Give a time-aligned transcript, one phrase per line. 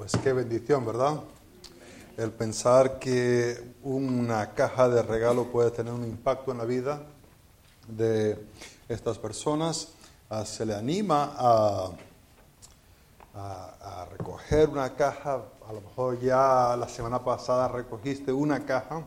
[0.00, 1.20] Pues qué bendición, ¿verdad?
[2.16, 7.02] El pensar que una caja de regalo puede tener un impacto en la vida
[7.86, 8.42] de
[8.88, 9.88] estas personas.
[10.30, 11.90] Ah, se le anima a,
[13.34, 15.44] a, recoger una caja.
[15.68, 19.02] A lo mejor ya la semana pasada recogiste una caja,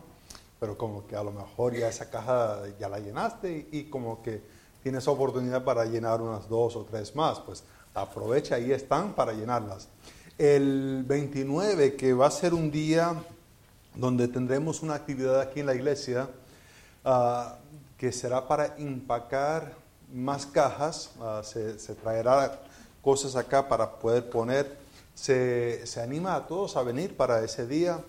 [0.60, 4.22] pero como que a lo mejor ya esa caja ya la llenaste y, y como
[4.22, 4.40] que
[4.84, 7.40] tienes oportunidad para llenar unas dos o tres más.
[7.40, 7.64] Pues
[7.94, 9.88] aprovecha, ahí están para llenarlas
[10.38, 13.14] el 29, que va a ser un día
[13.94, 16.28] donde tendremos una actividad aquí en la iglesia
[17.04, 17.58] ah,
[17.96, 19.74] que será para empacar
[20.12, 22.60] más cajas, ah, se, traerá
[23.02, 24.76] cosas acá para poder poner.
[25.14, 28.00] Se, anima a todos a venir para ese día.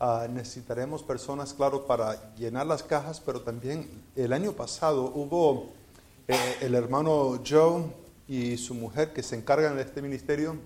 [0.00, 5.68] Ah, necesitaremos personas, claro, para llenar las cajas, pero también el año pasado hubo
[6.26, 7.84] eh, el hermano Joe
[8.26, 10.56] y su mujer que se encargan de este ministerio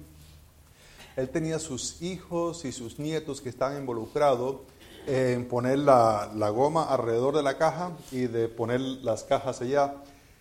[1.16, 4.56] él tenía sus hijos y sus nietos que estaban involucrados
[5.06, 9.94] en poner la, goma alrededor de la caja y de poner las cajas allá.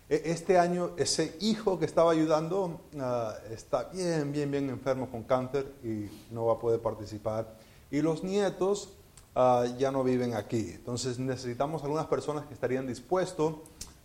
[0.09, 5.23] E, este año ese hijo que estaba ayudando ah, está bien, bien, bien enfermo con
[5.23, 7.56] cáncer y no va a poder participar.
[7.92, 8.90] Y los nietos
[9.36, 10.72] ah, ya no viven aquí.
[10.73, 13.56] Entonces necesitamos algunas personas que estarían dispuestos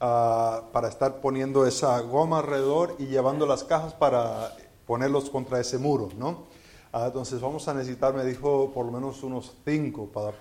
[0.01, 4.55] ah, para estar poniendo esa goma alrededor y llevando las cajas para
[4.87, 6.58] ponerlos contra ese muro, ¿no?
[6.91, 10.33] Ah, entonces vamos a necesitar, me dijo, por lo menos unos cinco para,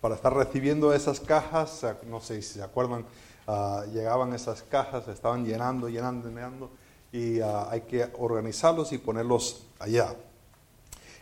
[0.00, 1.84] para estar recibiendo esas cajas.
[2.06, 3.04] No sé si se acuerdan,
[3.46, 6.70] ah, llegaban esas cajas, estaban llenando, llenando, llenando,
[7.12, 10.14] y ah, hay que organizarlos y ponerlos allá.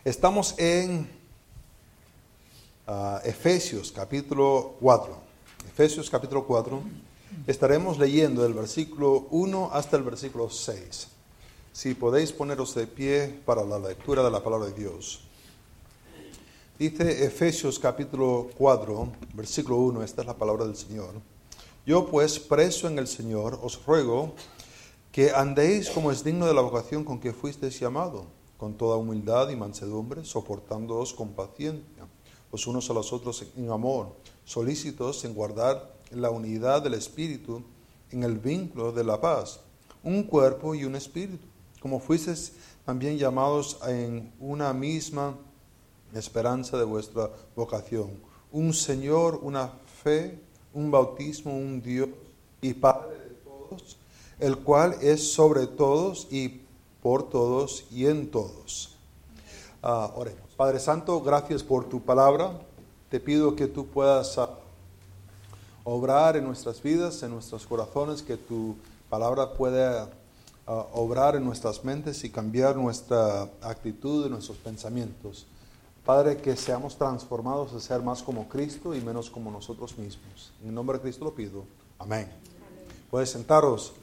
[0.05, 1.19] Estamos en
[3.23, 5.15] Efesios capítulo 4.
[5.67, 6.81] Efesios capítulo 4.
[7.45, 11.18] Estaremos leyendo del versículo 1 hasta el versículo 6.
[11.79, 15.21] Si podéis poneros de pie para la lectura de la palabra de Dios.
[16.77, 21.13] Dice Efesios capítulo 4, versículo 1, esta es la palabra del Señor.
[21.85, 24.33] Yo pues, preso en el Señor, os ruego
[25.13, 28.25] que andéis como es digno de la vocación con que fuisteis llamado,
[28.57, 32.09] con toda humildad y mansedumbre, soportándoos con paciencia,
[32.51, 37.63] los unos a los otros en amor, solícitos en guardar la unidad del Espíritu
[38.11, 39.61] en el vínculo de la paz,
[40.03, 41.48] un cuerpo y un espíritu
[41.79, 42.53] como fuisteis
[42.85, 45.35] también llamados en una misma
[46.13, 48.09] esperanza de vuestra vocación.
[48.51, 49.71] Un Señor, una
[50.03, 50.39] fe,
[50.73, 52.09] un bautismo, un Dios
[52.61, 53.97] y Padre de todos,
[54.39, 56.61] el cual es sobre todos y
[57.01, 58.95] por todos y en todos.
[59.81, 60.49] Ah, oremos.
[60.57, 62.59] Padre Santo, gracias por tu palabra.
[63.09, 64.49] Te pido que tú puedas ah,
[65.83, 68.75] obrar en nuestras vidas, en nuestros corazones, que tu
[69.09, 70.09] palabra pueda
[70.69, 75.47] obrar en nuestras mentes y cambiar nuestra actitud y nuestros pensamientos.
[76.05, 80.51] Padre, que seamos transformados a ser más como Cristo y menos como nosotros mismos.
[80.61, 81.63] En el nombre de Cristo lo pido.
[81.97, 82.29] Amén.
[83.09, 83.93] Puedes sentaros.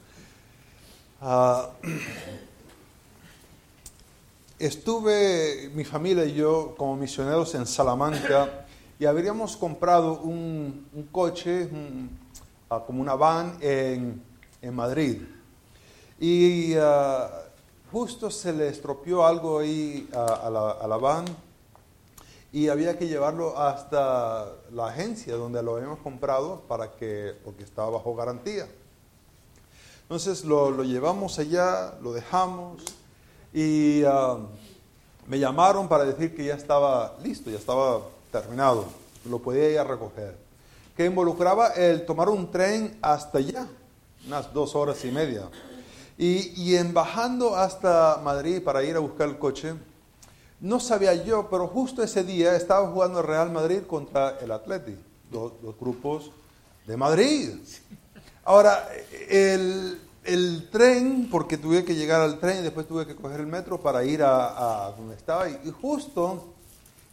[1.21, 1.69] Ah,
[4.59, 8.65] estuve, mi familia y yo, como misioneros en Salamanca
[8.99, 11.69] y habríamos comprado un, coche,
[12.69, 14.21] ah, como una van en,
[14.61, 15.21] en Madrid.
[16.19, 17.29] Y ah,
[17.91, 21.25] justo se le estropeó algo ahí a, la, van
[22.51, 27.91] y había que llevarlo hasta la agencia donde lo habíamos comprado para que, porque estaba
[27.91, 28.67] bajo garantía.
[30.03, 32.81] Entonces lo, llevamos allá, lo dejamos
[33.53, 34.37] y ah,
[35.27, 38.01] me llamaron para decir que ya estaba listo, ya estaba
[38.31, 38.85] terminado,
[39.29, 40.35] lo podía ir a recoger.
[40.95, 43.67] Que involucraba el tomar un tren hasta allá,
[44.25, 45.49] unas dos horas y media.
[46.19, 49.75] Y, en bajando hasta Madrid para ir a buscar el coche,
[50.59, 54.97] no sabía yo, pero justo ese día estaba jugando Real Madrid contra el Atleti,
[55.31, 56.31] dos, grupos
[56.87, 57.49] de Madrid.
[58.45, 58.89] Ahora,
[59.29, 59.99] el,
[60.71, 64.03] tren, porque tuve que llegar al tren y después tuve que coger el metro para
[64.03, 66.55] ir a, donde estaba, y, justo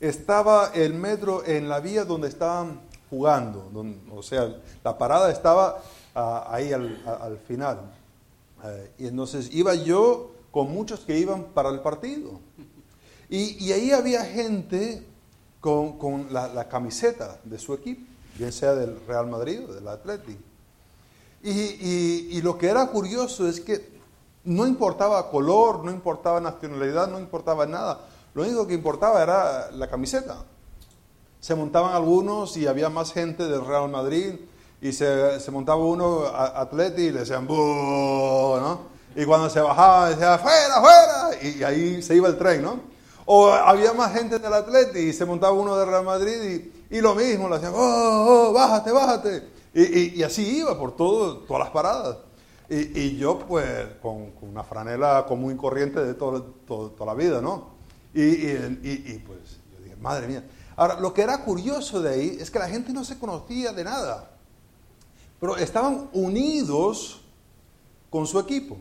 [0.01, 2.81] estaba el metro en la vía donde estaban
[3.11, 3.71] jugando,
[4.11, 4.49] o sea,
[4.83, 5.83] la parada estaba
[6.15, 7.81] ah, ahí al final.
[8.65, 12.41] Eh, y entonces iba yo con muchos que iban para el partido.
[13.29, 15.05] Y, ahí había gente
[15.61, 18.03] con, la, camiseta de su equipo,
[18.39, 20.37] bien sea del Real Madrid o del Atleti.
[21.43, 23.93] Y, lo que era curioso es que
[24.45, 28.07] no importaba color, no importaba nacionalidad, no importaba nada.
[28.35, 30.45] Lo único que importaba era la camiseta.
[31.41, 34.35] Se montaban algunos y había más gente del Real Madrid
[34.85, 38.81] y se, se montaba uno atleti y le decían ¿no?
[39.17, 42.81] Y cuando se bajaba decía, fuera, fuera, y ahí se iba el tren, ¿no?
[43.25, 47.01] O había más gente en el Atleti y se montaba uno de Real Madrid y,
[47.01, 49.49] lo mismo, le hacían, oh, oh, bájate, bájate.
[49.73, 52.19] Y, así iba por todo, todas las paradas.
[52.69, 57.71] Y, yo, pues, con, una franela común y corriente de todo, toda la vida, ¿no?
[58.13, 60.45] Y, pues, yo dije, madre mía.
[60.77, 63.85] Ahora, lo que era curioso de ahí es que la gente no se conocía de
[63.85, 64.34] nada,
[65.45, 67.21] pero estaban unidos
[68.09, 68.79] con su equipo.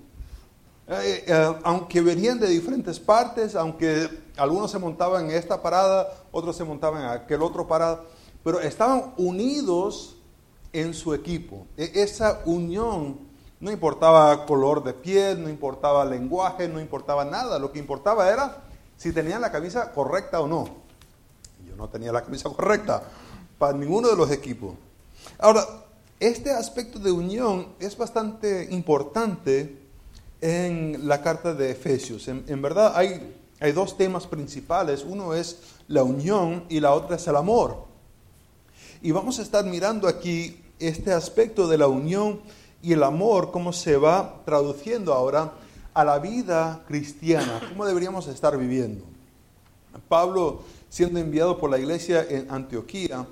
[0.88, 4.08] Eh, eh, aunque venían de diferentes partes, aunque
[4.38, 8.04] algunos se montaban en esta parada, otros se montaban en aquel otro parada,
[8.46, 10.16] pero estaban unidos
[10.72, 11.68] en su equipo.
[11.76, 13.18] E, esa unión
[13.60, 17.60] no importaba color de piel, no importaba lenguaje, no importaba nada.
[17.60, 18.64] Lo que importaba era
[18.96, 20.64] si tenían la camisa correcta o no.
[21.68, 23.04] Yo no tenía la camisa correcta
[23.58, 24.76] para ninguno de los equipos.
[25.40, 25.66] Ahora,
[26.28, 29.78] este aspecto de unión es bastante importante
[30.40, 32.30] en la carta de Efesios.
[32.30, 35.04] En, verdad hay, hay dos temas principales.
[35.06, 35.60] Uno es
[35.90, 37.88] la unión y la otra es el amor.
[39.02, 42.40] Y vamos a estar mirando aquí este aspecto de la unión
[42.82, 45.52] y el amor, cómo se va traduciendo ahora
[45.94, 49.04] a la vida cristiana, cómo deberíamos estar viviendo.
[50.08, 53.28] Pablo, siendo enviado por la iglesia en Antioquía,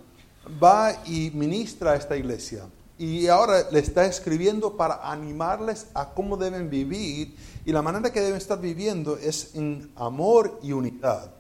[0.61, 2.65] va y ministra a esta iglesia
[3.01, 8.21] y ahora le está escribiendo para animarles a cómo deben vivir y la manera que
[8.21, 11.33] deben estar viviendo es en amor y unidad.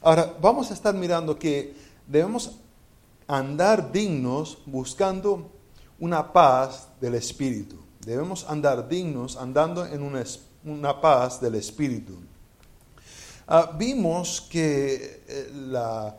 [0.00, 1.74] Ahora, vamos a estar mirando que
[2.06, 2.52] debemos
[3.28, 5.52] andar dignos buscando
[6.00, 7.76] una paz del Espíritu.
[8.00, 10.02] Debemos andar dignos andando en
[10.64, 12.14] una, paz del Espíritu.
[13.46, 16.16] Ah, vimos que eh, la,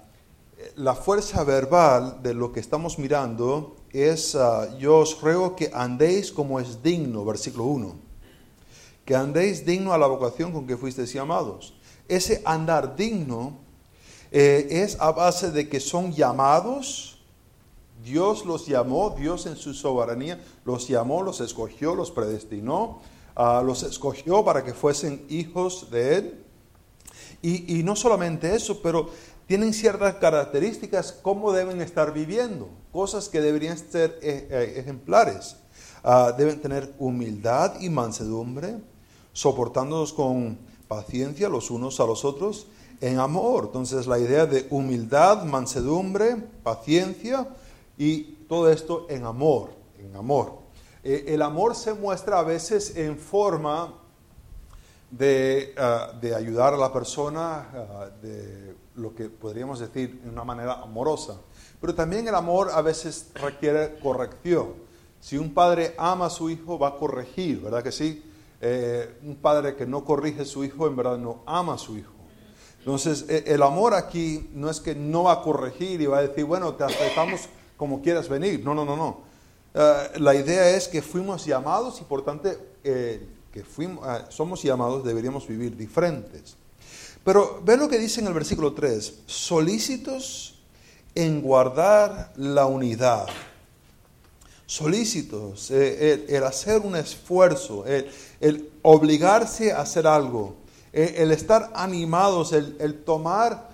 [0.75, 6.31] la fuerza verbal de lo que estamos mirando es, ah, yo os ruego que andéis
[6.31, 7.95] como es digno, versículo 1,
[9.05, 11.75] que andéis digno a la vocación con que fuisteis llamados.
[12.07, 13.59] Ese andar digno
[14.31, 17.21] eh, es a base de que son llamados,
[18.03, 22.99] Dios los llamó, Dios en su soberanía los llamó, los escogió, los predestinó,
[23.35, 26.39] ah, los escogió para que fuesen hijos de Él.
[27.43, 29.09] Y, y no solamente eso, pero
[29.47, 35.57] tienen ciertas características, cómo deben estar viviendo, cosas que deberían ser eh, eh, ejemplares.
[36.03, 38.77] Ah, deben tener humildad y mansedumbre,
[39.31, 40.57] soportándonos con
[40.87, 42.67] paciencia los unos a los otros
[43.01, 43.65] en amor.
[43.65, 47.47] Entonces la idea de humildad, mansedumbre, paciencia
[47.97, 50.59] y todo esto en amor, en amor.
[51.03, 53.93] Eh, el amor se muestra a veces en forma
[55.11, 60.43] de, ah, de ayudar a la persona, ah, de lo que podríamos decir de una
[60.43, 61.39] manera amorosa.
[61.81, 64.73] Pero también el amor a veces requiere corrección.
[65.19, 68.23] Si un padre ama a su hijo, va a corregir, ¿verdad que sí?
[68.61, 71.97] Eh, un padre que no corrige a su hijo, en verdad no ama a su
[71.97, 72.13] hijo.
[72.79, 76.21] Entonces, e, el amor aquí no es que no va a corregir y va a
[76.21, 78.63] decir, bueno, te aceptamos como quieras venir.
[78.63, 79.21] No, no, no, no.
[79.73, 82.49] Eh, la idea es que fuimos llamados y por tanto
[82.83, 86.57] eh, que fuimos, somos llamados, deberíamos vivir diferentes.
[87.23, 90.59] Pero ve lo que dice en el versículo 3, solícitos
[91.15, 93.27] en guardar la unidad.
[94.65, 100.55] Solícitos, eh, el, hacer un esfuerzo, el, obligarse a hacer algo,
[100.91, 103.69] eh, el, estar animados, el, tomar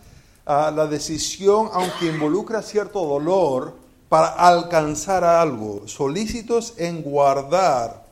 [0.45, 3.73] ah, la decisión, aunque involucra cierto dolor,
[4.09, 5.87] para alcanzar algo.
[5.87, 8.03] Solícitos en guardar.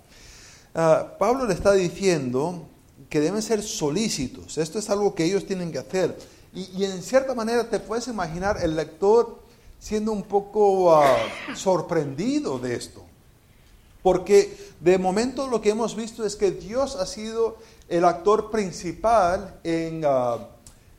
[0.73, 2.66] Ah, Pablo le está diciendo
[3.09, 4.57] que deben ser solícitos.
[4.57, 6.17] Esto es algo que ellos tienen que hacer.
[6.53, 9.39] Y, en cierta manera te puedes imaginar el lector
[9.79, 11.17] siendo un poco ah,
[11.55, 13.03] sorprendido de esto.
[14.01, 17.57] Porque de momento lo que hemos visto es que Dios ha sido
[17.89, 20.47] el actor principal en, ah,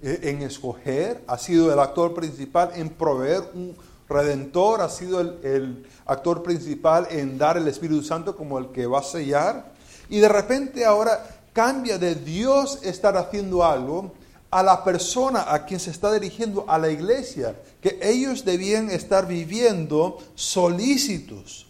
[0.00, 3.76] e, en escoger, ha sido el actor principal en proveer un
[4.08, 8.86] redentor, ha sido el, el actor principal en dar el Espíritu Santo como el que
[8.86, 9.72] va a sellar.
[10.08, 14.12] Y de repente ahora cambia de Dios estar haciendo algo
[14.48, 19.26] a la persona a quien se está dirigiendo, a la iglesia, que ellos debían estar
[19.26, 21.66] viviendo solícitos,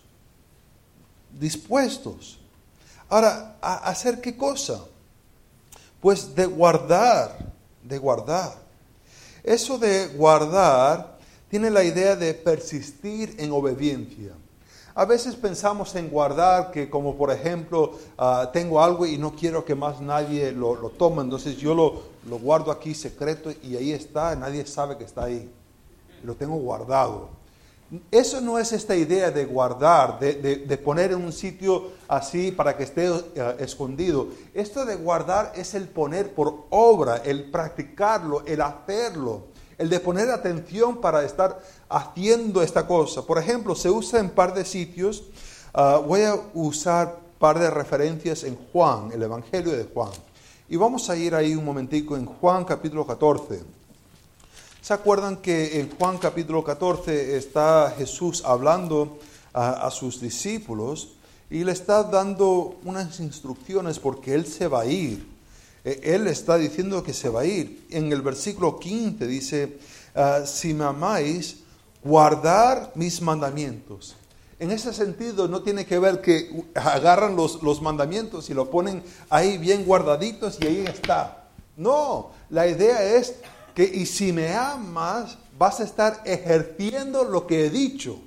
[1.41, 2.39] dispuestos.
[3.09, 4.85] Ahora, ¿a hacer qué cosa?
[6.03, 7.39] Pues de guardar,
[7.83, 8.59] de guardar.
[9.43, 11.17] Eso de guardar
[11.49, 14.33] tiene la idea de persistir en obediencia.
[14.99, 19.65] A veces pensamos en guardar que como por ejemplo ah, tengo algo y no quiero
[19.65, 24.35] que más nadie lo, tome, entonces yo lo, lo, guardo aquí secreto y ahí está,
[24.35, 25.49] nadie sabe que está ahí.
[26.25, 27.29] lo tengo guardado.
[28.11, 32.83] Eso no es esta idea de guardar, de, poner en un sitio así para que
[32.83, 34.27] esté eh, escondido.
[34.53, 39.45] Esto de guardar es el poner por obra, el practicarlo, el hacerlo,
[39.79, 43.23] el de poner atención para estar haciendo esta cosa.
[43.23, 45.23] Por ejemplo, se usa en par de sitios.
[45.73, 50.11] Ah, voy a usar par de referencias en Juan, el Evangelio de Juan.
[50.69, 53.63] Y vamos a ir ahí un momentico en Juan capítulo 14.
[54.83, 59.19] ¿Se acuerdan que en Juan capítulo 14 está Jesús hablando
[59.53, 61.11] a, sus discípulos
[61.51, 65.38] y le está dando unas instrucciones porque Él se va a ir?
[65.85, 67.87] E, él está diciendo que se va a ir.
[67.91, 69.79] En el versículo 15 dice,
[70.15, 71.59] ah, si me amáis,
[72.03, 74.17] guardar mis mandamientos.
[74.59, 79.03] En ese sentido no tiene que ver que agarran los, los mandamientos y lo ponen
[79.31, 81.45] ahí bien guardaditos y ahí está.
[81.77, 83.37] No, la idea es
[83.75, 88.19] que y si me amas, vas a estar ejerciendo lo que he dicho.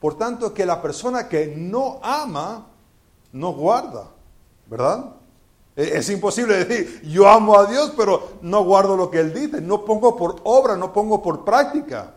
[0.00, 2.66] Por tanto, que la persona que no ama,
[3.32, 4.08] no guarda,
[4.68, 5.16] ¿verdad?
[5.74, 9.84] Es imposible decir, yo amo a Dios, pero no guardo lo que Él dice, no
[9.84, 12.14] pongo por obra, no pongo por práctica.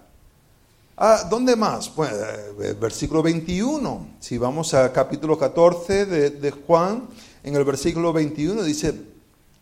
[0.97, 1.89] Ah, ¿Dónde más?
[1.89, 2.12] Pues
[2.79, 4.07] versículo 21.
[4.19, 7.07] Si vamos a capítulo 14 de, de Juan,
[7.43, 8.93] en el versículo 21 dice,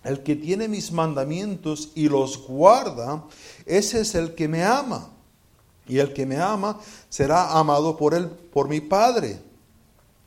[0.03, 3.23] el que tiene mis mandamientos y los guarda,
[3.65, 5.09] ese es el que me ama.
[5.87, 9.39] Y el que me ama será amado por él, por mi Padre.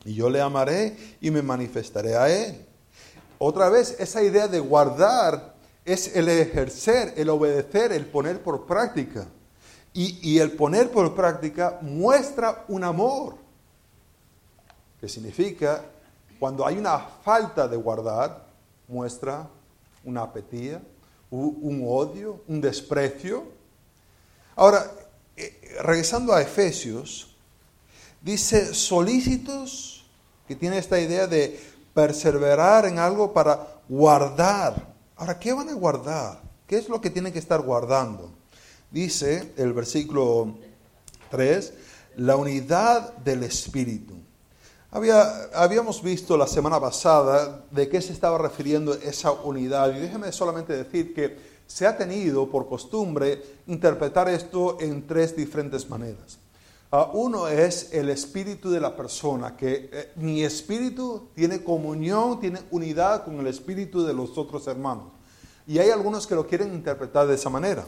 [0.04, 2.65] Y yo le amaré y me manifestaré a él.
[3.38, 9.26] Otra vez, esa idea de guardar es el ejercer, el obedecer, el poner por práctica.
[9.93, 13.37] Y, el poner por práctica muestra un amor,
[15.00, 15.83] que significa,
[16.38, 18.45] cuando hay una falta de guardar,
[18.88, 19.49] muestra
[20.05, 20.83] una apetía,
[21.31, 23.45] un odio, un desprecio.
[24.55, 24.90] Ahora,
[25.35, 27.35] eh, regresando a Efesios,
[28.21, 30.07] dice solícitos,
[30.47, 31.59] que tiene esta idea de
[31.97, 34.95] perseverar en algo para guardar.
[35.17, 36.43] Ahora, ¿qué van a guardar?
[36.67, 38.37] ¿Qué es lo que tienen que estar guardando?
[38.91, 40.55] dice el versículo
[41.31, 41.73] 3,
[42.17, 44.15] la unidad del Espíritu.
[44.91, 50.33] Había, habíamos visto la semana pasada de qué se estaba refiriendo esa unidad y déjeme
[50.33, 56.38] solamente decir que se ha tenido por costumbre interpretar esto en tres diferentes maneras.
[56.93, 62.61] Ah, uno es el espíritu de la persona, que eh, mi espíritu tiene comunión, tiene
[62.71, 65.07] unidad con el espíritu de los otros hermanos.
[65.66, 67.85] Y hay algunos que lo quieren interpretar de esa manera.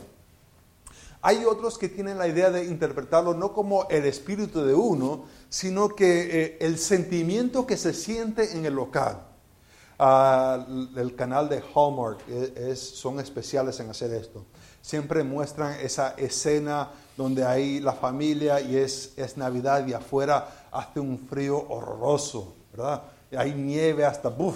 [1.23, 5.89] Hay otros que tienen la idea de interpretarlo no como el espíritu de uno, sino
[5.91, 9.23] que eh, el sentimiento que se siente en el local.
[10.01, 10.65] Ah,
[10.97, 14.45] el canal de Hallmark eh, es, son especiales en hacer esto.
[14.83, 21.01] Siempre muestran esa escena donde hay la familia y es, es Navidad y afuera hace
[21.01, 23.03] un frío horroroso, ¿verdad?
[23.37, 24.55] hay nieve hasta, ¡buf!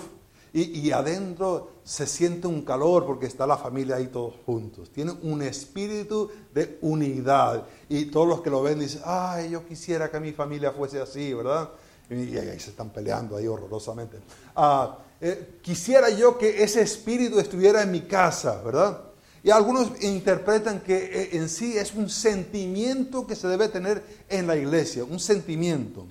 [0.55, 4.91] Y, adentro se siente un calor porque está la familia ahí todos juntos.
[4.91, 7.65] Tiene un espíritu de unidad.
[7.89, 11.33] Y todos los que lo ven dicen, ay, yo quisiera que mi familia fuese así,
[11.33, 11.71] ¿verdad?
[12.11, 14.19] Y, ahí se están peleando ahí horrorosamente.
[14.55, 19.12] Ah, eh, quisiera yo que ese espíritu estuviera en mi casa, ¿verdad?
[19.45, 24.47] Y algunos interpretan que eh, en sí es un sentimiento que se debe tener en
[24.47, 26.07] la iglesia, un sentimiento.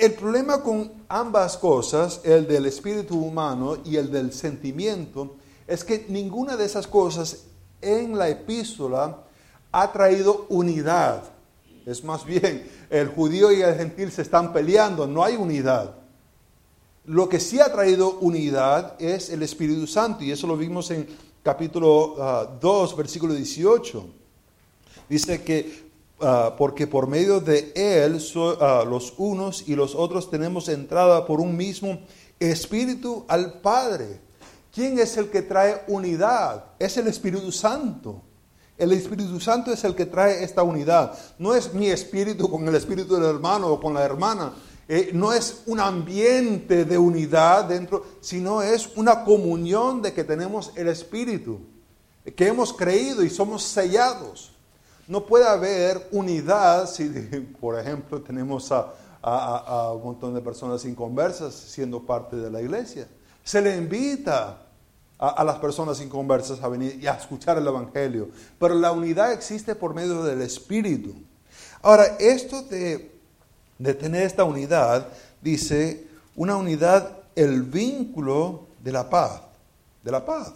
[0.00, 6.06] El problema con ambas cosas, el del espíritu humano y el del sentimiento, es que
[6.08, 7.44] ninguna de esas cosas
[7.80, 9.24] en la epístola
[9.70, 11.22] ha traído unidad.
[11.86, 15.94] Es más bien, el judío y el gentil se están peleando, no hay unidad.
[17.06, 21.06] Lo que sí ha traído unidad es el Espíritu Santo, y eso lo vimos en
[21.42, 24.06] capítulo 2, ah, versículo 18.
[25.08, 25.90] Dice que
[26.22, 28.22] Ah, porque por medio de Él
[28.60, 31.98] ah, los unos y los otros tenemos entrada por un mismo
[32.38, 34.20] Espíritu al Padre.
[34.72, 36.64] ¿Quién es el que trae unidad?
[36.78, 38.20] Es el Espíritu Santo.
[38.76, 41.18] El Espíritu Santo es el que trae esta unidad.
[41.38, 44.52] No es mi espíritu con el espíritu del hermano o con la hermana.
[44.92, 50.72] Eh, no es un ambiente de unidad dentro, sino es una comunión de que tenemos
[50.74, 51.60] el Espíritu,
[52.34, 54.50] que hemos creído y somos sellados.
[55.06, 57.04] No puede haber unidad si,
[57.60, 63.06] por ejemplo, tenemos a, un montón de personas inconversas siendo parte de la iglesia.
[63.44, 64.60] Se le invita
[65.20, 69.76] a, las personas inconversas a venir y a escuchar el Evangelio, pero la unidad existe
[69.76, 71.14] por medio del Espíritu.
[71.80, 73.09] Ahora, esto de,
[73.80, 75.08] de tener esta unidad,
[75.40, 76.06] dice,
[76.36, 79.40] una unidad, el vínculo de la paz,
[80.04, 80.52] de la paz.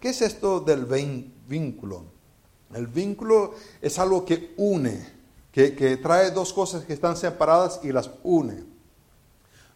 [0.00, 0.84] ¿Qué es esto del
[1.46, 2.02] vínculo?
[2.74, 5.06] El vínculo es algo que une,
[5.52, 8.64] que, que trae dos cosas que están separadas y las une.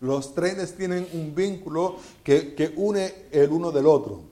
[0.01, 4.23] Los trenes tienen un vínculo que, que une el uno del otro.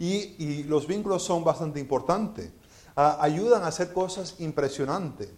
[0.00, 2.50] Y, y los vínculos son bastante importantes.
[2.96, 5.28] Ah, ayudan a hacer cosas impresionantes.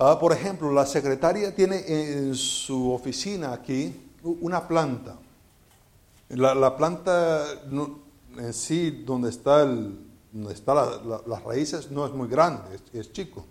[0.00, 5.16] Ah, por ejemplo, la secretaria tiene en su oficina aquí una planta.
[6.28, 7.44] La, la planta
[8.36, 9.98] en sí, donde está, el,
[10.30, 10.72] donde está
[11.26, 13.44] las raíces, no es muy grande, es, chico.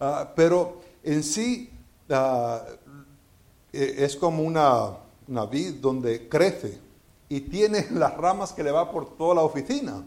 [0.00, 1.70] Ah, pero en sí
[2.08, 4.96] e, es como una,
[5.28, 6.78] una vid donde crece
[7.28, 10.02] y tiene las ramas que le va por toda la oficina.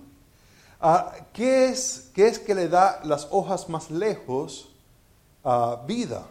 [0.81, 4.72] Ah, ¿qué, es, ¿Qué es que le da las hojas más lejos
[5.87, 6.27] vida?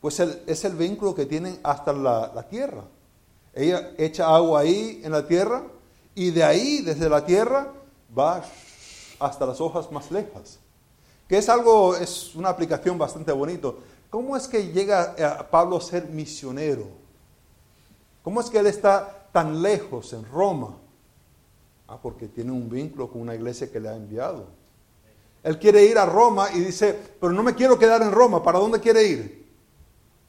[0.00, 2.84] Pues es el vínculo que tienen hasta la, tierra.
[3.54, 5.62] Ella echa agua ahí en la tierra
[6.14, 7.72] y de ahí, desde la tierra,
[8.16, 8.42] va
[9.18, 10.58] hasta las hojas más lejas.
[11.28, 13.78] Que es algo, es una aplicación bastante bonito.
[14.10, 16.86] ¿Cómo es que llega a Pablo a ser misionero?
[18.22, 20.76] ¿Cómo es que él está tan lejos en Roma?
[21.88, 24.46] Ah, porque tiene un vínculo con una iglesia que le ha enviado.
[25.44, 28.42] Él quiere ir a Roma y dice, pero no me quiero quedar en Roma.
[28.42, 29.44] ¿Para dónde quiere ir?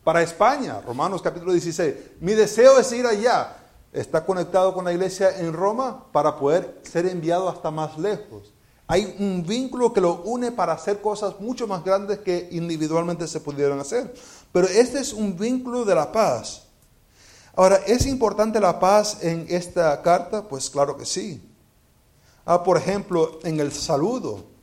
[0.03, 1.95] Para España, Romanos capítulo 16.
[2.19, 3.55] Mi deseo es ir allá.
[3.93, 8.53] Está conectado con la iglesia en Roma para poder ser enviado hasta más lejos.
[8.87, 13.39] Hay un vínculo que lo une para hacer cosas mucho más grandes que individualmente se
[13.39, 14.13] pudieran hacer.
[14.51, 16.63] Pero este es un vínculo de la paz.
[17.55, 20.43] Ahora, ¿es importante la paz en esta carta?
[20.43, 21.41] Pues claro que sí.
[22.45, 24.54] Ah, por ejemplo, en el saludo,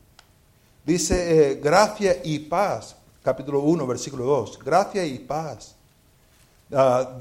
[0.84, 5.74] dice eh, gracia y paz, capítulo 1, versículo 2, gracia y paz
[6.72, 7.16] ah,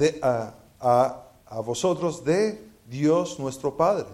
[0.79, 4.07] a, a vosotros de Dios nuestro Padre.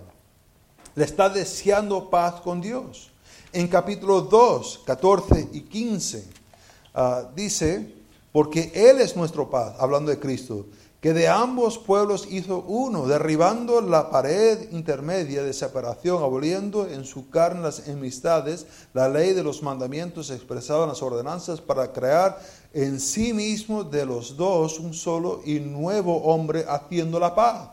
[0.95, 3.11] Le está deseando paz con Dios.
[3.53, 6.27] En capítulo 2, 14 y 15
[6.93, 7.93] ah, dice,
[8.31, 10.65] porque Él es nuestro paz, hablando de Cristo,
[11.01, 17.29] que de ambos pueblos hizo uno, derribando la pared intermedia de separación, aboliendo en su
[17.29, 22.39] carne las enemistades, la ley de los mandamientos expresada en las ordenanzas, para crear
[22.73, 27.69] en sí mismo de los dos un solo y nuevo hombre haciendo la paz.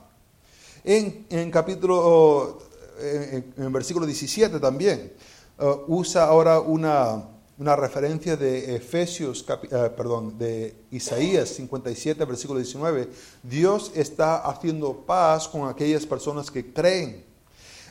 [0.85, 2.59] En, en capítulo
[3.01, 5.13] en, el versículo 17 también,
[5.59, 7.23] uh, usa ahora una,
[7.59, 13.09] una, referencia de Efesios, uh, perdón, de Isaías 57, versículo 19.
[13.43, 17.25] Dios está haciendo paz con aquellas personas que creen.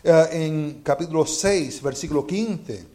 [0.04, 2.86] Uh, en capítulo 6, versículo 15,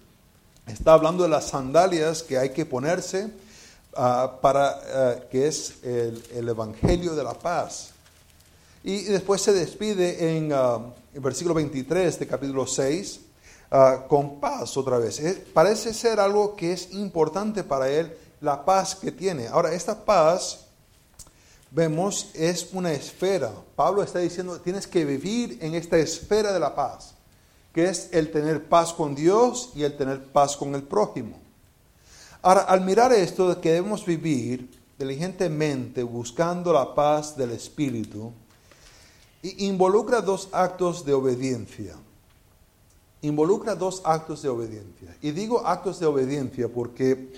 [0.66, 3.30] está hablando de las sandalias que hay que ponerse
[4.42, 7.90] para que es el, el Evangelio de la paz.
[8.84, 13.20] Y después se despide en el versículo 23 de capítulo 6
[13.70, 15.20] uh, con paz otra vez.
[15.52, 19.48] Parece ser algo que es importante para él, la paz que tiene.
[19.48, 20.66] Ahora, esta paz,
[21.70, 23.52] vemos, es una esfera.
[23.76, 27.14] Pablo está diciendo, tienes que vivir en esta esfera de la paz,
[27.72, 31.38] que es el tener paz con Dios y el tener paz con el prójimo.
[32.42, 38.32] Ahora, al mirar esto, que debemos vivir diligentemente buscando la paz del Espíritu,
[39.42, 41.94] involucra dos actos de obediencia.
[43.22, 45.16] Involucra dos actos de obediencia.
[45.20, 47.32] Y digo actos de obediencia porque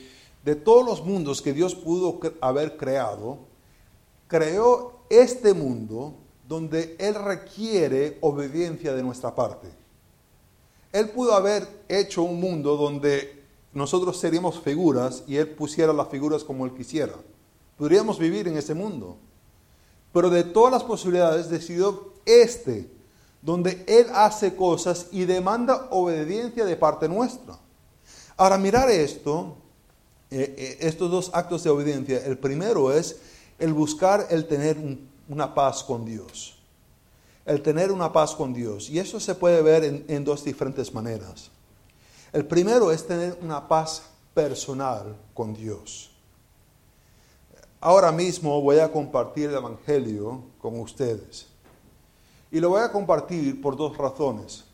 [0.44, 3.38] de todos los mundos que Dios pudo haber creado,
[4.26, 6.14] creó este mundo
[6.46, 9.68] donde Él requiere obediencia de nuestra parte.
[10.92, 16.42] Él pudo haber hecho un mundo donde nosotros seríamos figuras y Él pusiera las figuras
[16.42, 17.14] como Él quisiera.
[17.78, 19.16] Podríamos vivir en ese mundo.
[20.12, 22.90] Pero de todas las posibilidades decidió este,
[23.42, 27.58] donde Él hace cosas y demanda obediencia de parte nuestra.
[28.36, 29.56] Ahora, mirar esto,
[30.30, 33.16] eh, eh, estos dos actos de obediencia, el primero es
[33.58, 34.76] el buscar el tener
[35.28, 36.58] una paz con Dios.
[37.44, 38.88] El tener una paz con Dios.
[38.90, 41.50] Y eso se puede ver en, en dos diferentes maneras.
[42.32, 44.02] El primero es tener una paz
[44.34, 46.10] personal con Dios.
[47.80, 51.49] Ahora mismo voy a compartir el Evangelio con ustedes.
[52.50, 54.64] Y lo voy a compartir por dos razones.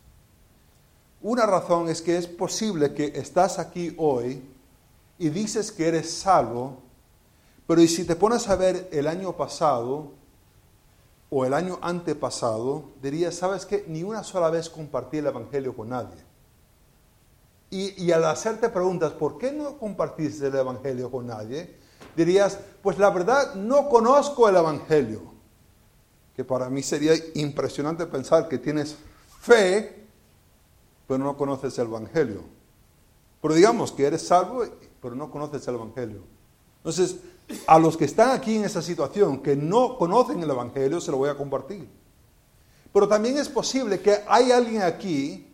[1.21, 4.43] Una razón es que es posible que estás aquí hoy
[5.17, 6.77] y dices que eres salvo,
[7.65, 10.11] pero y si te pones a ver el año pasado
[11.29, 13.83] o el año antepasado, dirías, ¿sabes qué?
[13.87, 16.23] Ni una sola vez compartí el Evangelio con nadie.
[17.69, 21.75] Y, y al hacerte preguntas, ¿por qué no compartiste el Evangelio con nadie?
[22.17, 25.36] dirías, pues la verdad no conozco el Evangelio.
[26.37, 28.95] Que para mí sería impresionante pensar que tienes
[29.41, 30.05] fe,
[31.07, 32.43] pero no conoces el Evangelio.
[33.41, 34.63] Pero digamos que eres salvo,
[35.01, 36.21] pero no conoces el Evangelio.
[36.77, 37.17] Entonces,
[37.65, 41.17] a los que están aquí en esa situación, que no conocen el Evangelio, se lo
[41.17, 41.87] voy a compartir.
[42.93, 45.47] Pero también es posible que hay alguien aquí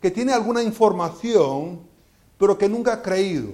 [0.00, 1.80] que tiene alguna información,
[2.38, 3.52] pero que nunca ha creído.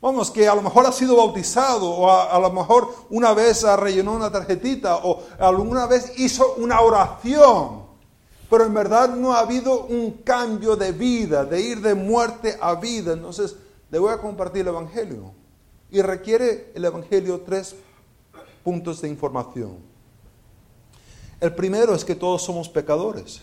[0.00, 4.14] Vamos, que a lo mejor ha sido bautizado o a, lo mejor una vez rellenó
[4.14, 7.82] una tarjetita o alguna vez hizo una oración,
[8.48, 12.76] pero en verdad no ha habido un cambio de vida, de ir de muerte a
[12.76, 13.12] vida.
[13.12, 13.56] Entonces,
[13.90, 15.32] le voy a compartir el Evangelio.
[15.90, 17.74] Y requiere el Evangelio tres
[18.64, 19.78] puntos de información.
[21.40, 23.42] El primero es que todos somos pecadores.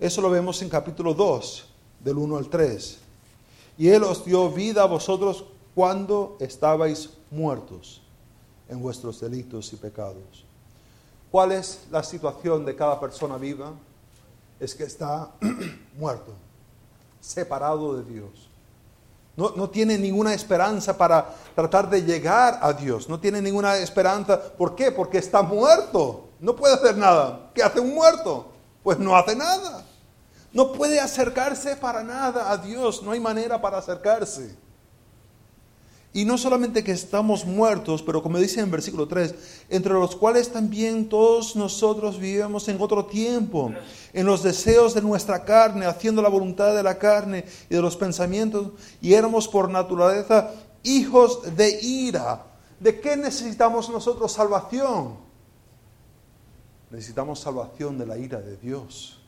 [0.00, 1.66] Eso lo vemos en capítulo 2,
[2.00, 2.98] del 1 al 3.
[3.78, 5.44] Y Él os dio vida a vosotros
[5.76, 8.00] cuando estabais muertos
[8.66, 10.46] en vuestros delitos y pecados.
[11.30, 13.72] ¿Cuál es la situación de cada persona viva?
[14.58, 15.32] Es que está
[15.98, 16.32] muerto,
[17.20, 18.48] separado de Dios.
[19.36, 23.06] No, no, tiene ninguna esperanza para tratar de llegar a Dios.
[23.06, 24.40] No tiene ninguna esperanza.
[24.40, 24.90] ¿Por qué?
[24.90, 26.30] Porque está muerto.
[26.40, 27.50] No puede hacer nada.
[27.52, 28.48] ¿Qué hace un muerto?
[28.82, 29.84] Pues no hace nada.
[30.54, 33.02] No puede acercarse para nada a Dios.
[33.02, 34.56] No hay manera para acercarse.
[36.16, 39.34] Y no solamente que estamos muertos, pero como dice en versículo 3,
[39.68, 43.70] entre los cuales también todos nosotros vivíamos en otro tiempo,
[44.14, 47.98] en los deseos de nuestra carne, haciendo la voluntad de la carne y de los
[47.98, 48.70] pensamientos,
[49.02, 50.52] y éramos por naturaleza
[50.82, 52.46] hijos de ira.
[52.80, 55.18] ¿De qué necesitamos nosotros salvación?
[56.90, 59.20] Necesitamos salvación de la ira de Dios.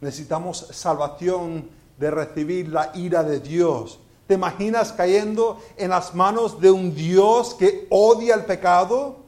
[0.00, 4.00] Necesitamos salvación de recibir la ira de Dios.
[4.26, 9.18] ¿Te imaginas cayendo en las manos de un Dios que odia el pecado?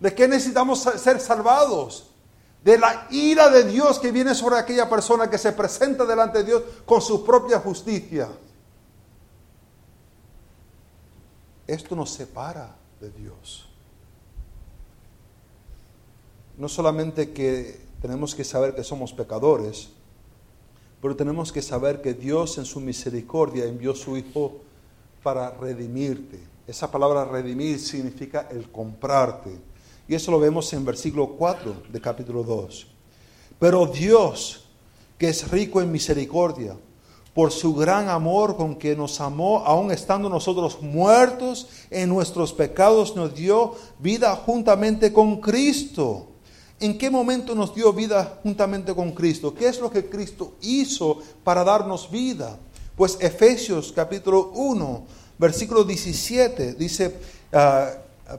[0.00, 2.08] ¿De qué necesitamos ser salvados?
[2.64, 6.44] De la ira de Dios que viene sobre aquella persona que se presenta delante de
[6.44, 8.28] Dios con su propia justicia.
[11.66, 13.68] Esto nos separa de Dios.
[16.58, 19.90] No solamente que tenemos que saber que somos pecadores,
[21.02, 24.60] pero tenemos que saber que Dios en su misericordia envió su Hijo
[25.20, 26.38] para redimirte.
[26.64, 29.50] Esa palabra redimir significa el comprarte.
[30.06, 32.86] Y eso lo vemos en versículo 4 de capítulo 2.
[33.58, 34.68] Pero Dios,
[35.18, 36.76] que es rico en misericordia,
[37.34, 43.16] por su gran amor con que nos amó, aun estando nosotros muertos en nuestros pecados,
[43.16, 46.31] nos dio vida juntamente con Cristo
[46.82, 49.54] ¿En qué momento nos dio vida juntamente con Cristo?
[49.54, 52.58] ¿Qué es lo que Cristo hizo para darnos vida?
[52.96, 55.04] Pues Efesios capítulo 1,
[55.38, 57.14] versículo 17 dice,
[57.52, 57.88] ah,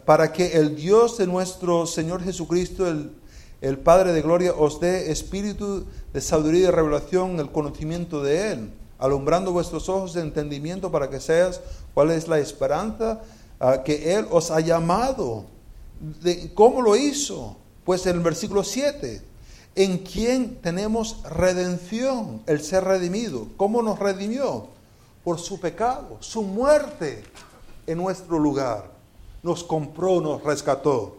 [0.03, 3.11] para que el Dios de nuestro Señor Jesucristo, el,
[3.61, 8.73] el Padre de Gloria, os dé espíritu de sabiduría y revelación, el conocimiento de Él,
[8.99, 11.61] alumbrando vuestros ojos de entendimiento para que seas
[11.93, 13.21] cuál es la esperanza
[13.61, 15.45] ah, que Él os ha llamado.
[16.21, 17.62] De, ¿Cómo lo hizo?
[17.85, 19.21] Pues en el versículo 7,
[19.75, 23.47] en quien tenemos redención, el ser redimido.
[23.57, 24.67] ¿Cómo nos redimió?
[25.23, 27.23] Por su pecado, su muerte
[27.87, 28.91] en nuestro lugar.
[29.41, 31.17] Nos compró, nos rescató.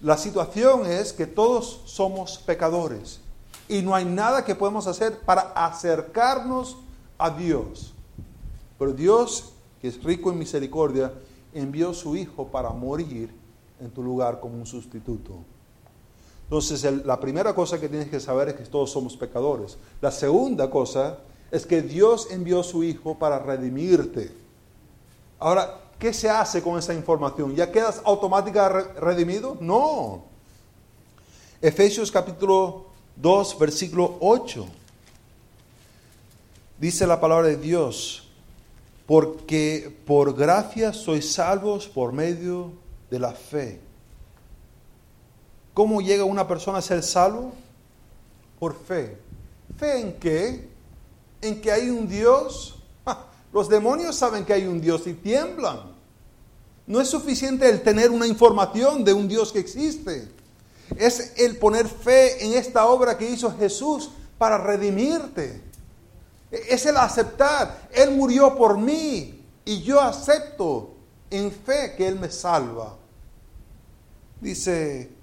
[0.00, 3.20] La situación es que todos somos pecadores
[3.68, 6.76] y no hay nada que podemos hacer para acercarnos
[7.18, 7.94] a Dios.
[8.78, 11.12] Pero Dios, que es rico en misericordia,
[11.52, 13.34] envió su Hijo para morir
[13.80, 15.38] en tu lugar como un sustituto.
[16.44, 19.76] Entonces, la primera cosa que tienes que saber es que todos somos pecadores.
[20.00, 21.18] La segunda cosa
[21.50, 24.30] es que Dios envió su Hijo para redimirte.
[25.38, 27.54] Ahora, ¿qué se hace con esa información?
[27.54, 29.56] ¿Ya quedas automáticamente redimido?
[29.60, 30.24] No.
[31.62, 34.66] Efesios capítulo 2, versículo 8.
[36.78, 38.28] Dice la palabra de Dios,
[39.06, 42.72] porque por gracia sois salvos por medio
[43.10, 43.80] de la fe.
[45.74, 47.52] ¿Cómo llega una persona a ser salvo?
[48.60, 49.18] Por fe.
[49.76, 50.68] ¿Fe en qué?
[51.42, 52.76] En que hay un Dios.
[53.52, 55.80] Los demonios saben que hay un Dios y tiemblan.
[56.86, 60.28] No es suficiente el tener una información de un Dios que existe.
[60.96, 65.60] Es el poner fe en esta obra que hizo Jesús para redimirte.
[66.50, 67.88] Es el aceptar.
[67.90, 70.94] Él murió por mí y yo acepto
[71.30, 72.96] en fe que Él me salva.
[74.40, 75.13] Dice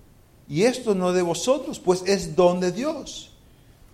[0.51, 3.31] y esto no de vosotros, pues es don de Dios.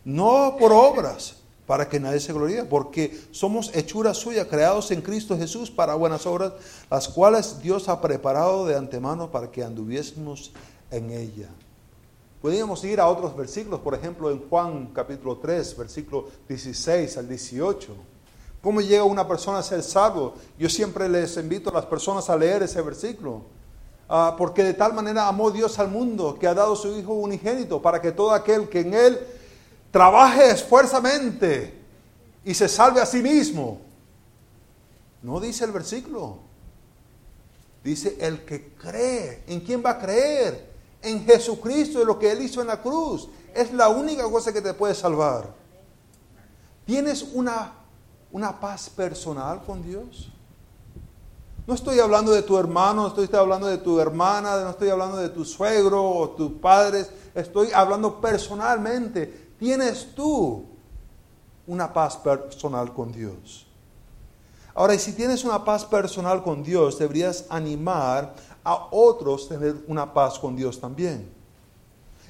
[0.04, 1.36] No por obras,
[1.68, 6.26] para que nadie se gloríe, porque somos hechura suya, creados en Cristo Jesús para buenas
[6.26, 6.54] obras,
[6.90, 10.52] las cuales Dios ha preparado de antemano para que anduviésemos
[10.90, 11.48] en ella.
[12.42, 17.94] Podríamos ir a otros versículos, por ejemplo, en Juan capítulo 3, versículo 16 al 18.
[18.64, 20.34] ¿Cómo llega una persona a ser salvo?
[20.58, 23.44] Yo siempre les invito a las personas a leer ese versículo.
[24.10, 27.82] Ah, porque de tal manera amó Dios al mundo que ha dado su Hijo unigénito
[27.82, 29.20] para que todo aquel que en Él
[29.92, 31.78] trabaje esfuerzamente
[32.46, 33.82] y se salve a sí mismo.
[35.22, 36.38] No dice el versículo.
[37.84, 39.44] Dice el que cree.
[39.48, 40.72] ¿En quién va a creer?
[41.02, 43.28] En Jesucristo y lo que Él hizo en la cruz.
[43.54, 45.54] Es la única cosa que te puede salvar.
[46.86, 47.74] ¿Tienes una,
[48.32, 50.32] una paz personal con Dios?
[51.68, 55.18] No estoy hablando de tu hermano, no estoy hablando de tu hermana, no estoy hablando
[55.18, 59.52] de tu suegro o tus padres, estoy hablando personalmente.
[59.60, 60.64] ¿Tienes tú
[61.68, 63.68] una paz personal con Dios?
[64.74, 69.76] Ahora, y si tienes una paz personal con Dios, deberías animar a otros a tener
[69.88, 71.37] una paz con Dios también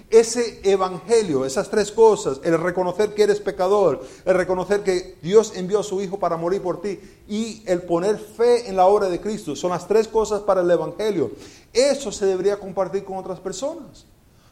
[0.09, 5.79] ese evangelio, esas tres cosas, el reconocer que eres pecador, el reconocer que Dios envió
[5.79, 9.19] a su Hijo para morir por ti y el poner fe en la obra de
[9.19, 11.31] Cristo, son las tres cosas para el evangelio.
[11.73, 14.05] Eso se debería compartir con otras personas.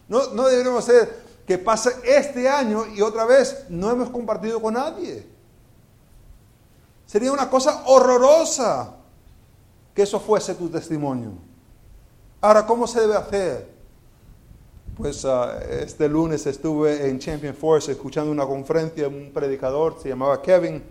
[0.10, 4.74] No, no deberíamos hacer que pase este año y otra vez no hemos compartido con
[4.74, 5.26] nadie.
[7.06, 8.96] Sería una cosa horrorosa
[9.94, 11.32] que eso fuese tu testimonio.
[12.42, 13.75] Ahora, ¿cómo se debe hacer?
[14.96, 20.42] Pues ah, este lunes estuve en Champion Force escuchando una conferencia, un predicador, se llamaba
[20.42, 20.82] Kevin.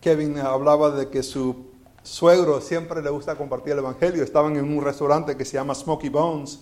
[0.00, 1.66] Kevin hablaba de que su
[2.02, 4.24] suegro siempre le gusta compartir el Evangelio.
[4.24, 6.60] Estaban en un restaurante que se llama Smoky Bones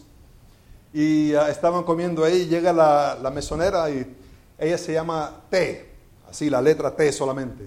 [0.93, 2.47] y ah, estaban comiendo ahí.
[2.47, 4.13] Llega la, la mesonera y
[4.59, 5.89] ella se llama T,
[6.29, 7.63] así la letra T solamente.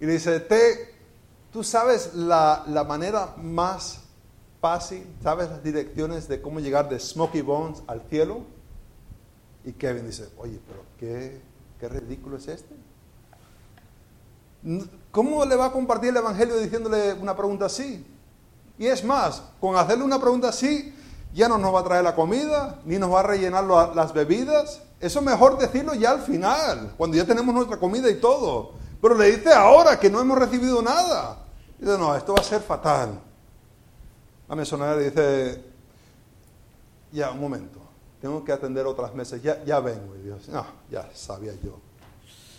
[0.00, 0.94] Y le dice, T,
[1.52, 4.03] ¿tú sabes la, la manera más
[4.64, 8.44] fácil, ¿sabes las direcciones de cómo llegar de Smoky Bones al cielo?
[9.62, 11.42] Y Kevin dice, oye, pero qué,
[11.78, 12.74] qué ridículo es este.
[15.10, 18.06] ¿Cómo le va a compartir el Evangelio diciéndole una pregunta así?
[18.78, 20.94] Y es más, con hacerle una pregunta así,
[21.34, 24.80] ya no nos va a traer la comida, ni nos va a rellenar las bebidas.
[24.98, 28.72] Eso es mejor decirlo ya al final, cuando ya tenemos nuestra comida y todo.
[29.02, 31.36] Pero le dice ahora que no hemos recibido nada.
[31.78, 33.20] dice, no, esto va a ser fatal.
[34.54, 35.62] Mesonera dice,
[37.12, 37.78] ya, un momento,
[38.20, 40.14] tengo que atender otras mesas, ya, ya vengo.
[40.14, 41.78] Dios, no, ya sabía yo.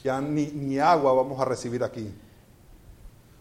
[0.04, 2.12] Ya ni, ni agua vamos a recibir aquí.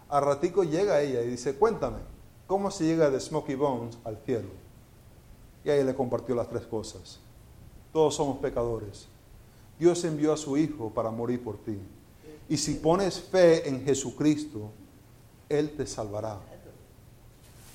[0.09, 1.99] A ratico llega ella y dice, cuéntame,
[2.47, 4.49] ¿cómo se llega de Smoky Bones al cielo?
[5.65, 7.19] Y ahí le compartió las tres cosas.
[7.93, 9.07] Todos somos pecadores.
[9.79, 11.79] Dios envió a su Hijo para morir por ti.
[12.49, 14.71] Y si pones fe en Jesucristo,
[15.49, 16.39] Él te salvará.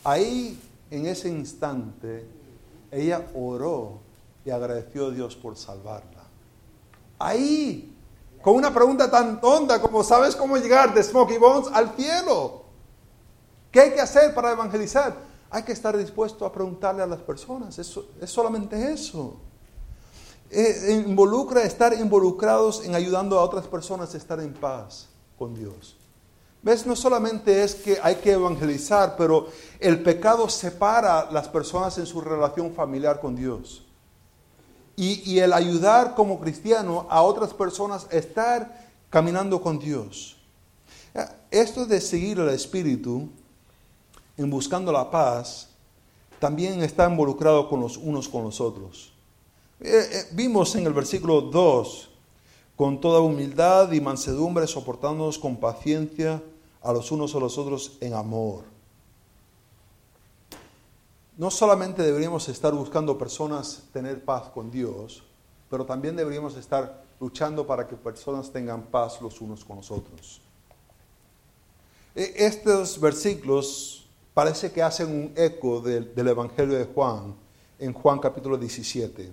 [0.04, 0.60] Ahí,
[0.92, 2.26] en ese instante,
[2.92, 4.00] ella oró
[4.46, 6.24] y agradeció a Dios por salvarla.
[7.20, 7.96] Ahí,
[8.42, 12.64] con una pregunta tan tonta como, ¿sabes cómo llegar de Smoky Bones al cielo?
[13.72, 15.16] ¿Qué hay que hacer para evangelizar?
[15.52, 17.78] Hay que estar dispuesto a preguntarle a las personas.
[17.78, 19.38] Eso, es solamente eso.
[20.50, 25.99] Eh, involucra estar involucrados en ayudando a otras personas a estar en paz con Dios.
[26.62, 26.86] ¿Ves?
[26.86, 29.48] No solamente es que hay que evangelizar, pero
[29.80, 33.84] el pecado separa las personas en su relación familiar con Dios.
[34.98, 40.36] Y, el ayudar como cristiano a otras personas a estar caminando con Dios.
[41.50, 43.30] Esto de seguir el Espíritu
[44.36, 45.70] en buscando la paz
[46.40, 49.14] también está involucrado con los unos con los otros.
[49.80, 52.10] Eh, eh, vimos en el versículo 2
[52.76, 56.42] con toda humildad y mansedumbre, soportándonos con paciencia
[56.82, 58.64] a los unos a los otros en amor.
[61.38, 65.24] No solamente deberíamos estar buscando personas tener paz con Dios,
[65.70, 70.42] pero también deberíamos estar luchando para que personas tengan paz los unos con los otros.
[72.16, 77.36] E, estos versículos parece que hacen un eco del, del Evangelio de Juan
[77.78, 79.32] en Juan capítulo 17.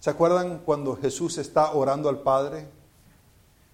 [0.00, 2.66] ¿Se acuerdan cuando Jesús está orando al Padre?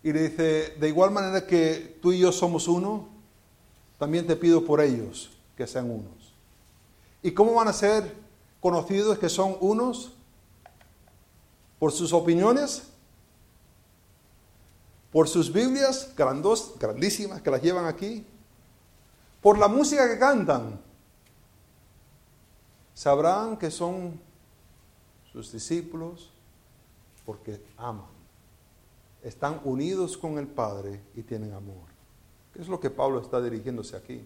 [0.03, 3.09] y le dice, de igual manera que tú y yo somos uno,
[4.01, 6.35] también te pido por ellos que sean unos.
[7.23, 8.17] ¿Y cómo van a ser
[8.61, 10.13] conocidos que son unos?
[11.79, 12.89] ¿Por sus opiniones?
[15.13, 18.27] ¿Por sus Biblias grandos, grandísimas que las llevan aquí?
[19.41, 20.81] ¿Por la música que cantan?
[22.95, 24.21] Sabrán que son
[25.31, 26.31] sus discípulos
[27.25, 28.21] porque aman
[29.23, 31.90] están unidos con el Padre y tienen amor.
[32.53, 34.23] ¿Qué es lo que Pablo está dirigiéndose aquí?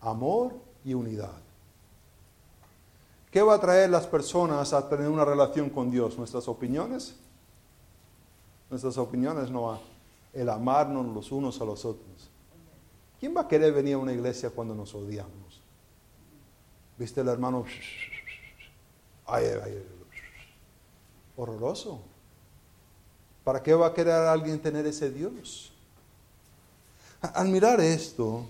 [0.00, 1.38] Amor y unidad.
[3.30, 6.18] ¿Qué va a traer las personas a tener una relación con Dios?
[6.18, 7.14] ¿Nuestras opiniones?
[8.68, 9.80] Nuestras opiniones no van.
[10.32, 12.30] el amarnos los unos a los otros.
[13.18, 15.60] ¿Quién va a querer venir a una iglesia cuando nos odiamos?
[16.96, 17.64] ¿Viste el hermano?
[19.26, 19.86] Ay, ay, ay,
[21.36, 22.00] horroroso.
[23.44, 25.72] ¿Para qué va a querer alguien tener ese Dios?
[27.20, 28.46] Al mirar esto,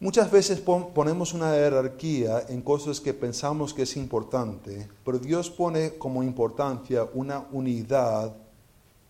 [0.00, 5.98] muchas veces ponemos una jerarquía en cosas que pensamos que es importante, pero Dios pone
[5.98, 8.34] como importancia una unidad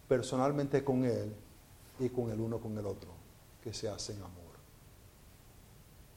[0.08, 1.32] personalmente con Él
[2.00, 3.10] y con el uno con el otro,
[3.62, 4.32] que se hace en amor.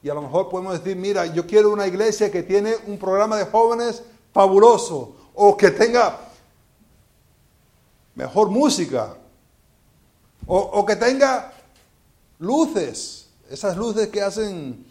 [0.02, 3.36] Y a lo mejor podemos decir, mira, yo quiero una iglesia que tiene un programa
[3.36, 6.18] de jóvenes fabuloso, o que tenga
[8.16, 9.16] mejor música,
[10.46, 11.52] o, o que tenga
[12.42, 14.84] luces, esas luces que hacen,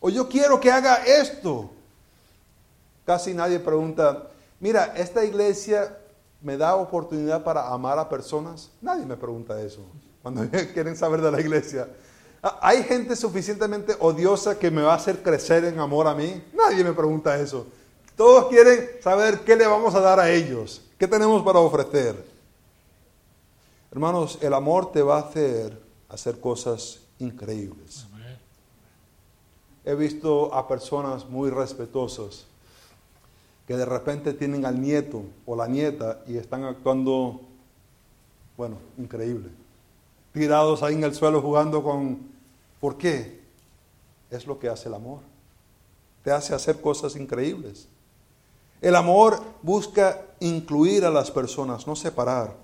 [0.00, 1.70] o yo quiero que haga esto.
[3.06, 4.28] Casi nadie pregunta,
[4.60, 5.96] mira, esta iglesia
[6.42, 8.70] me da oportunidad para amar a personas.
[8.82, 9.80] Nadie me pregunta eso
[10.22, 11.88] cuando quieren saber de la iglesia.
[12.60, 16.42] ¿Hay gente suficientemente odiosa que me va a hacer crecer en amor a mí?
[16.52, 17.66] Nadie me pregunta eso.
[18.14, 22.14] Todos quieren saber qué le vamos a dar a ellos, qué tenemos para ofrecer.
[23.90, 25.81] Hermanos, el amor te va a hacer
[26.12, 28.06] hacer cosas increíbles.
[29.84, 32.46] He visto a personas muy respetuosas
[33.66, 37.40] que de repente tienen al nieto o la nieta y están actuando,
[38.56, 39.48] bueno, increíble.
[40.32, 42.30] Tirados ahí en el suelo jugando con...
[42.80, 43.40] ¿Por qué?
[44.30, 45.20] Es lo que hace el amor.
[46.22, 47.88] Te hace hacer cosas increíbles.
[48.80, 52.56] El amor busca incluir a las personas, no separar.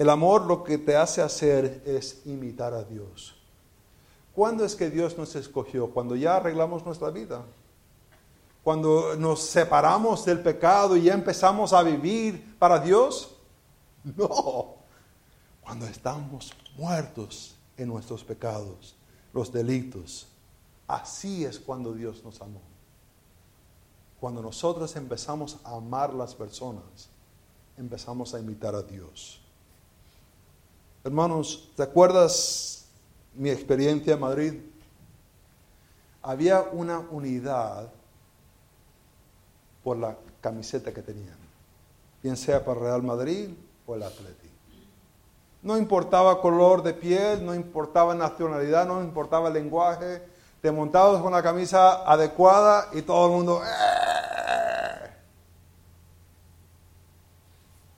[0.00, 3.36] El amor lo que te hace hacer es imitar a Dios.
[4.34, 5.90] ¿Cuándo es que Dios nos escogió?
[5.90, 7.44] Cuando ya arreglamos nuestra vida.
[8.64, 13.36] Cuando nos separamos del pecado y ya empezamos a vivir para Dios.
[14.16, 14.76] No.
[15.60, 18.96] Cuando estamos muertos en nuestros pecados,
[19.34, 20.28] los delitos.
[20.88, 22.62] Así es cuando Dios nos amó.
[24.18, 27.10] Cuando nosotros empezamos a amar las personas,
[27.76, 29.39] empezamos a imitar a Dios.
[31.02, 32.84] Hermanos, ¿te acuerdas
[33.34, 34.54] mi experiencia en Madrid?
[36.22, 37.90] Había una unidad
[39.82, 41.38] por la camiseta que tenían,
[42.22, 43.48] bien sea para Real Madrid
[43.86, 44.40] o el Atlético.
[45.62, 50.22] No importaba color de piel, no importaba nacionalidad, no importaba lenguaje,
[50.60, 53.62] te montabas con la camisa adecuada y todo el mundo...
[53.64, 55.10] ¡eh!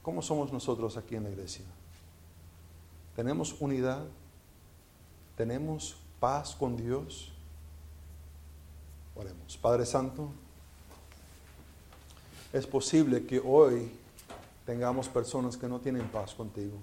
[0.02, 1.64] ¿Cómo somos nosotros aquí en la iglesia?
[3.16, 4.04] ¿Tenemos unidad?
[5.36, 7.32] ¿Tenemos paz con Dios?
[9.14, 9.56] Oremos.
[9.56, 10.30] Padre Santo,
[12.52, 13.90] es posible que hoy
[14.64, 16.78] tengamos personas que no tienen paz contigo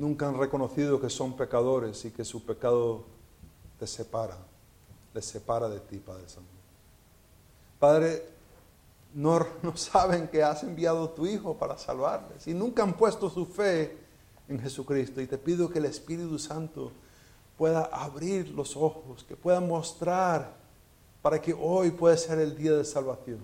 [0.00, 3.04] nunca han reconocido que son pecadores y que su pecado
[3.78, 4.36] te separa,
[5.12, 6.48] les separa de ti, Padre Santo.
[7.78, 8.26] Padre,
[9.14, 13.98] no, saben que has enviado tu Hijo para salvarles y nunca han puesto su fe
[14.48, 15.20] en Jesucristo.
[15.20, 16.92] Y te pido que el Espíritu Santo
[17.56, 20.54] pueda abrir los ojos, que pueda mostrar
[21.22, 23.40] para que hoy pueda ser el día de salvación.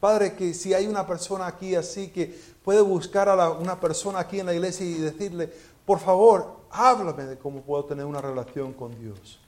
[0.00, 4.40] Padre, que si hay una persona aquí así que puede buscar a una persona aquí
[4.40, 5.52] en la iglesia y decirle,
[5.84, 9.38] por favor, háblame de cómo puedo tener una relación con Dios.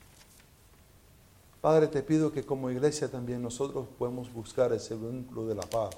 [1.65, 5.97] Padre, te pido que como iglesia también nosotros podemos buscar ese vínculo de la paz.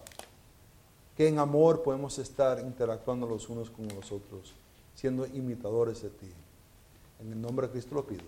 [1.13, 4.53] Que en amor podemos estar interactuando los unos con los otros,
[4.95, 6.31] siendo imitadores de ti.
[7.19, 8.23] En el nombre de Cristo lo pido.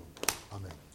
[0.52, 0.89] Amén.